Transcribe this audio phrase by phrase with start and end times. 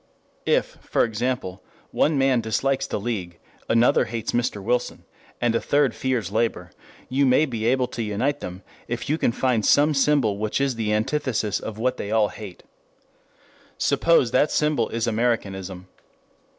[0.47, 3.37] If, for example, one man dislikes the League,
[3.69, 4.59] another hates Mr.
[4.59, 5.03] Wilson,
[5.39, 6.71] and a third fears labor,
[7.07, 10.73] you may be able to unite them if you can find some symbol which is
[10.73, 12.63] the antithesis of what they all hate.
[13.77, 15.87] Suppose that symbol is Americanism.